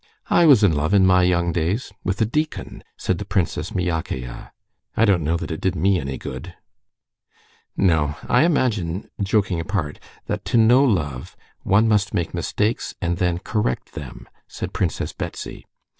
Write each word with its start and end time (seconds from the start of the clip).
"I 0.31 0.47
was 0.47 0.63
in 0.63 0.73
love 0.73 0.95
in 0.95 1.05
my 1.05 1.21
young 1.21 1.51
days 1.53 1.93
with 2.03 2.19
a 2.21 2.25
deacon," 2.25 2.83
said 2.97 3.19
the 3.19 3.23
Princess 3.23 3.69
Myakaya. 3.69 4.49
"I 4.97 5.05
don't 5.05 5.23
know 5.23 5.37
that 5.37 5.51
it 5.51 5.61
did 5.61 5.75
me 5.75 5.99
any 5.99 6.17
good." 6.17 6.55
"No; 7.77 8.15
I 8.27 8.41
imagine, 8.43 9.11
joking 9.21 9.59
apart, 9.59 9.99
that 10.25 10.43
to 10.45 10.57
know 10.57 10.83
love, 10.83 11.37
one 11.59 11.87
must 11.87 12.15
make 12.15 12.33
mistakes 12.33 12.95
and 12.99 13.17
then 13.17 13.37
correct 13.37 13.93
them," 13.93 14.27
said 14.47 14.73
Princess 14.73 15.13
Betsy. 15.13 15.67